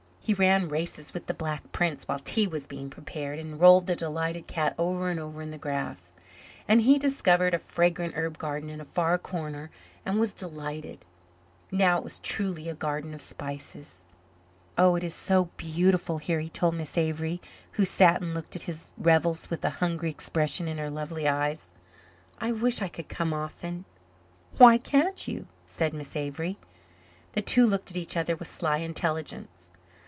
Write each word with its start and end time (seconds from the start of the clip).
He 0.23 0.35
ran 0.35 0.67
races 0.69 1.15
with 1.15 1.25
Black 1.35 1.71
Prince 1.71 2.07
while 2.07 2.19
tea 2.19 2.45
was 2.45 2.67
being 2.67 2.91
prepared, 2.91 3.39
and 3.39 3.59
rolled 3.59 3.87
the 3.87 3.95
delighted 3.95 4.45
cat 4.45 4.75
over 4.77 5.09
and 5.09 5.19
over 5.19 5.41
in 5.41 5.49
the 5.49 5.57
grass. 5.57 6.11
And 6.67 6.81
he 6.81 6.99
discovered 6.99 7.55
a 7.55 7.59
fragrant 7.59 8.13
herb 8.15 8.37
garden 8.37 8.69
in 8.69 8.79
a 8.79 8.85
far 8.85 9.17
corner 9.17 9.71
and 10.05 10.19
was 10.19 10.33
delighted. 10.35 11.03
Now 11.71 11.97
it 11.97 12.03
was 12.03 12.19
truly 12.19 12.69
a 12.69 12.75
garden 12.75 13.15
of 13.15 13.21
spices. 13.21 14.03
"Oh, 14.77 14.95
it 14.95 15.03
is 15.03 15.15
so 15.15 15.45
beautiful 15.57 16.19
here," 16.19 16.39
he 16.39 16.49
told 16.49 16.75
Miss 16.75 16.99
Avery, 16.99 17.41
who 17.71 17.83
sat 17.83 18.21
and 18.21 18.35
looked 18.35 18.55
at 18.55 18.61
his 18.61 18.89
revels 18.99 19.49
with 19.49 19.65
a 19.65 19.71
hungry 19.81 20.11
expression 20.11 20.67
in 20.67 20.77
her 20.77 20.91
lovely 20.91 21.27
eyes. 21.27 21.69
"I 22.39 22.51
wish 22.51 22.83
I 22.83 22.89
could 22.89 23.09
come 23.09 23.33
often." 23.33 23.85
"Why 24.59 24.77
can't 24.77 25.27
you?" 25.27 25.47
said 25.65 25.95
Miss 25.95 26.15
Avery. 26.15 26.59
The 27.31 27.41
two 27.41 27.65
looked 27.65 27.89
at 27.89 27.97
each 27.97 28.15
other 28.15 28.35
with 28.35 28.47
sly 28.47 28.77
intelligence. 28.77 29.69